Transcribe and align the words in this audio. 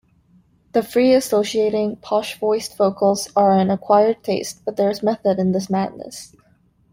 The 0.71 0.81
free-associating, 0.81 1.97
posh-voiced 1.97 2.75
vocals 2.75 3.29
are 3.35 3.51
an 3.55 3.69
acquired 3.69 4.23
taste, 4.23 4.65
but 4.65 4.75
there's 4.75 5.03
method 5.03 5.37
in 5.37 5.51
this 5.51 5.69
madness. 5.69 6.35